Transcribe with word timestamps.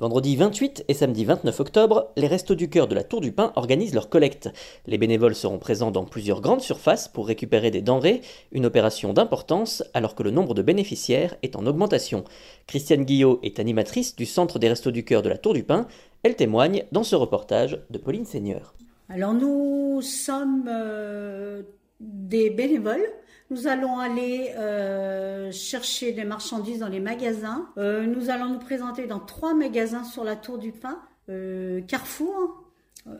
Vendredi 0.00 0.34
28 0.34 0.86
et 0.88 0.94
samedi 0.94 1.24
29 1.24 1.60
octobre, 1.60 2.10
les 2.16 2.26
Restos 2.26 2.56
du 2.56 2.68
Cœur 2.68 2.88
de 2.88 2.96
la 2.96 3.04
Tour 3.04 3.20
du 3.20 3.30
Pin 3.30 3.52
organisent 3.54 3.94
leur 3.94 4.08
collecte. 4.08 4.50
Les 4.88 4.98
bénévoles 4.98 5.36
seront 5.36 5.60
présents 5.60 5.92
dans 5.92 6.04
plusieurs 6.04 6.40
grandes 6.40 6.62
surfaces 6.62 7.06
pour 7.06 7.28
récupérer 7.28 7.70
des 7.70 7.80
denrées, 7.80 8.20
une 8.50 8.66
opération 8.66 9.12
d'importance 9.12 9.84
alors 9.94 10.16
que 10.16 10.24
le 10.24 10.32
nombre 10.32 10.52
de 10.52 10.62
bénéficiaires 10.62 11.36
est 11.44 11.54
en 11.54 11.64
augmentation. 11.64 12.24
Christiane 12.66 13.04
Guillot 13.04 13.38
est 13.44 13.60
animatrice 13.60 14.16
du 14.16 14.26
Centre 14.26 14.58
des 14.58 14.68
Restos 14.68 14.90
du 14.90 15.04
Cœur 15.04 15.22
de 15.22 15.28
la 15.28 15.38
Tour 15.38 15.54
du 15.54 15.62
Pin. 15.62 15.86
Elle 16.24 16.34
témoigne 16.34 16.86
dans 16.90 17.04
ce 17.04 17.14
reportage 17.14 17.78
de 17.88 17.98
Pauline 17.98 18.26
Seigneur. 18.26 18.74
Alors 19.08 19.32
nous 19.32 20.02
sommes 20.02 20.64
euh, 20.66 21.62
des 22.04 22.50
bénévoles. 22.50 23.06
Nous 23.50 23.66
allons 23.66 23.98
aller 23.98 24.52
euh, 24.56 25.52
chercher 25.52 26.12
des 26.12 26.24
marchandises 26.24 26.78
dans 26.78 26.88
les 26.88 27.00
magasins. 27.00 27.68
Euh, 27.76 28.06
nous 28.06 28.30
allons 28.30 28.48
nous 28.48 28.58
présenter 28.58 29.06
dans 29.06 29.20
trois 29.20 29.54
magasins 29.54 30.04
sur 30.04 30.24
la 30.24 30.36
Tour 30.36 30.58
du 30.58 30.72
Pin. 30.72 31.00
Euh, 31.28 31.80
Carrefour, 31.82 32.64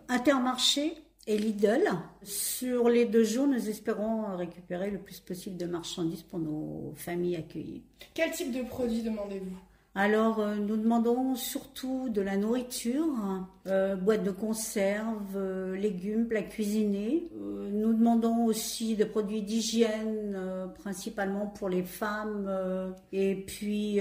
Intermarché 0.09 0.95
et 1.27 1.39
Lidl. 1.39 1.89
Sur 2.23 2.89
les 2.89 3.05
deux 3.05 3.25
jours, 3.25 3.47
nous 3.47 3.69
espérons 3.69 4.37
récupérer 4.37 4.91
le 4.91 4.99
plus 4.99 5.21
possible 5.21 5.57
de 5.57 5.67
marchandises 5.67 6.23
pour 6.23 6.39
nos 6.39 6.93
familles 6.97 7.37
accueillies. 7.37 7.83
Quel 8.15 8.31
type 8.31 8.53
de 8.53 8.63
produits 8.63 9.03
demandez-vous? 9.03 9.57
Alors, 9.97 10.41
euh, 10.41 10.57
nous 10.57 10.77
demandons 10.77 11.37
surtout 11.37 12.09
de 12.09 12.21
la 12.21 12.37
nourriture, 12.37 13.47
euh, 13.69 13.95
boîtes 13.95 14.25
de 14.25 14.33
conserve, 14.33 15.37
euh, 15.37 15.77
légumes, 15.77 16.27
plats 16.27 16.43
cuisinés. 16.43 17.29
Nous 17.71 17.95
demandons 17.95 18.45
aussi 18.45 18.97
des 18.97 19.05
produits 19.05 19.43
d'hygiène, 19.43 20.37
principalement 20.81 21.47
pour 21.47 21.69
les 21.69 21.83
femmes, 21.83 22.95
et 23.13 23.35
puis 23.35 24.01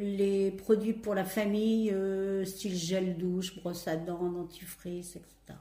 les 0.00 0.50
produits 0.50 0.92
pour 0.92 1.14
la 1.14 1.24
famille, 1.24 1.94
style 2.44 2.76
gel 2.76 3.16
douche, 3.16 3.56
brosse 3.56 3.88
à 3.88 3.96
dents, 3.96 4.30
dentifrice, 4.30 5.16
etc. 5.16 5.58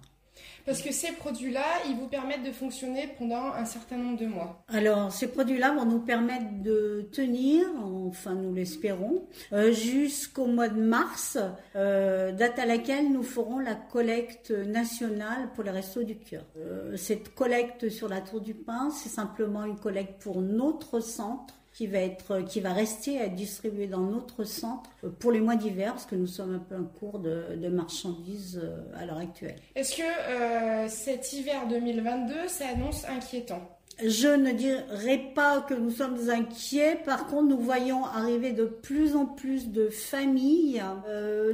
Parce 0.66 0.82
que 0.82 0.92
ces 0.92 1.12
produits-là, 1.14 1.66
ils 1.90 1.96
vous 1.96 2.08
permettent 2.08 2.44
de 2.44 2.52
fonctionner 2.52 3.10
pendant 3.18 3.54
un 3.54 3.66
certain 3.66 3.98
nombre 3.98 4.18
de 4.18 4.26
mois. 4.26 4.64
Alors, 4.70 5.12
ces 5.12 5.28
produits-là 5.28 5.74
vont 5.74 5.86
nous 5.86 6.00
permettre 6.00 6.62
de 6.62 7.10
tenir, 7.12 7.68
enfin 8.08 8.34
nous 8.34 8.54
l'espérons, 8.54 9.28
euh, 9.52 9.72
jusqu'au 9.72 10.46
mois 10.46 10.70
de 10.70 10.82
mars, 10.82 11.38
euh, 11.76 12.32
date 12.32 12.60
à 12.60 12.66
laquelle 12.66 13.12
nous 13.12 13.24
ferons 13.24 13.60
la 13.60 13.76
collecte 13.76 14.52
nationale 14.52 15.50
pour 15.54 15.64
les 15.64 15.72
restos 15.72 16.04
du 16.04 16.18
cœur. 16.18 16.46
Euh, 16.58 16.96
cette 16.96 17.36
collecte 17.36 17.90
sur 17.90 18.08
la 18.08 18.22
Tour 18.22 18.42
du 18.42 18.54
Pin, 18.54 18.90
c'est 18.92 19.10
simplement 19.10 19.66
une 19.66 19.80
collecte 19.80 20.22
pour 20.22 20.42
notre 20.42 21.00
centre 21.00 21.56
qui 21.74 21.88
va 21.88 22.00
être, 22.00 22.42
qui 22.42 22.62
va 22.62 22.72
rester 22.72 23.20
à 23.20 23.26
être 23.26 23.36
distribué 23.36 23.88
dans 23.88 24.02
notre 24.02 24.44
centre 24.44 24.90
euh, 25.04 25.10
pour 25.10 25.32
les 25.32 25.42
mois 25.42 25.56
d'hiver, 25.56 25.94
parce 25.94 26.06
que 26.06 26.16
nous 26.16 26.28
sommes 26.28 26.56
un 26.56 26.60
peu 26.60 26.76
en 26.76 26.84
cours 26.84 27.20
de, 27.20 27.56
de 27.56 27.68
marchandises 27.68 28.62
euh, 28.64 28.84
à 28.96 29.06
l'heure 29.06 29.18
actuelle. 29.18 29.56
Est-ce 29.76 29.98
que 29.98 30.04
euh, 30.04 30.88
cet 30.88 31.34
hiver 31.34 31.68
2022 31.68 32.48
s'annonce 32.48 33.06
inquiétant? 33.06 33.68
Je 34.02 34.28
ne 34.28 34.52
dirais 34.52 35.32
pas 35.36 35.62
que 35.62 35.74
nous 35.76 35.92
sommes 35.92 36.30
inquiets. 36.30 36.96
Par 37.06 37.28
contre, 37.28 37.50
nous 37.50 37.60
voyons 37.60 38.06
arriver 38.06 38.52
de 38.52 38.66
plus 38.66 39.16
en 39.16 39.26
plus 39.26 39.70
de 39.70 39.90
familles. 39.90 40.84
Euh, 41.08 41.54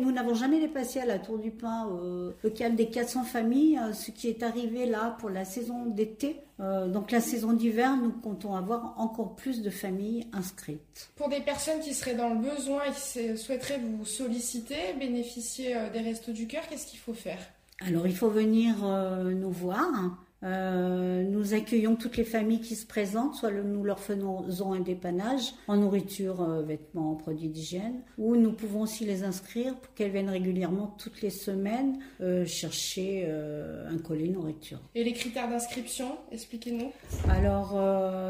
nous 0.00 0.12
n'avons 0.12 0.34
jamais 0.34 0.60
dépassé 0.60 1.00
à 1.00 1.06
la 1.06 1.18
Tour 1.18 1.38
du 1.38 1.50
Pin 1.50 1.88
euh, 1.90 2.32
le 2.42 2.50
cap 2.50 2.74
des 2.74 2.90
400 2.90 3.24
familles, 3.24 3.80
ce 3.94 4.10
qui 4.10 4.28
est 4.28 4.42
arrivé 4.42 4.84
là 4.86 5.16
pour 5.18 5.30
la 5.30 5.44
saison 5.44 5.86
d'été. 5.86 6.36
Donc 6.58 7.10
la 7.10 7.20
saison 7.22 7.54
d'hiver, 7.54 7.96
nous 7.96 8.12
comptons 8.12 8.54
avoir 8.54 8.94
encore 8.98 9.34
plus 9.34 9.62
de 9.62 9.70
familles 9.70 10.26
inscrites. 10.34 11.10
Pour 11.16 11.30
des 11.30 11.40
personnes 11.40 11.80
qui 11.80 11.94
seraient 11.94 12.14
dans 12.14 12.28
le 12.28 12.40
besoin 12.54 12.82
et 12.84 12.90
qui 12.90 13.38
souhaiteraient 13.38 13.80
vous 13.80 14.04
solliciter, 14.04 14.76
bénéficier 14.98 15.74
des 15.90 16.00
Restos 16.00 16.32
du 16.32 16.46
Cœur, 16.46 16.68
qu'est-ce 16.68 16.86
qu'il 16.86 16.98
faut 16.98 17.14
faire? 17.14 17.38
Alors 17.86 18.06
il 18.06 18.14
faut 18.14 18.28
venir 18.30 18.74
euh, 18.84 19.32
nous 19.32 19.50
voir. 19.50 20.18
Euh, 20.42 21.22
nous 21.22 21.52
accueillons 21.52 21.96
toutes 21.96 22.16
les 22.16 22.24
familles 22.24 22.62
qui 22.62 22.74
se 22.74 22.86
présentent, 22.86 23.34
soit 23.34 23.50
le- 23.50 23.62
nous 23.62 23.84
leur 23.84 23.98
faisons 24.00 24.72
un 24.72 24.80
dépannage 24.80 25.52
en 25.68 25.76
nourriture, 25.76 26.40
euh, 26.40 26.62
vêtements, 26.62 27.14
produits 27.14 27.48
d'hygiène, 27.50 28.00
ou 28.16 28.36
nous 28.36 28.52
pouvons 28.52 28.82
aussi 28.82 29.04
les 29.04 29.22
inscrire 29.22 29.74
pour 29.76 29.92
qu'elles 29.92 30.12
viennent 30.12 30.30
régulièrement 30.30 30.94
toutes 30.98 31.20
les 31.20 31.28
semaines 31.28 31.98
euh, 32.22 32.46
chercher 32.46 33.30
un 33.30 33.98
colis 33.98 34.30
nourriture. 34.30 34.78
Et 34.94 35.04
les 35.04 35.12
critères 35.12 35.48
d'inscription, 35.50 36.16
expliquez-nous. 36.32 36.90
Alors 37.28 37.78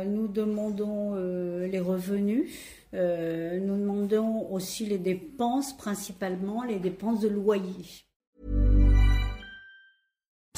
nous 0.06 0.27
demandons 0.27 1.15
les 1.15 1.81
revenus. 1.81 2.50
Nous 2.93 3.77
demandons 3.78 4.50
aussi 4.50 4.84
les 4.87 4.99
dépenses, 4.99 5.77
principalement 5.77 6.65
les 6.65 6.81
dépenses 6.81 7.21
de 7.21 7.28
loyer. 7.28 8.03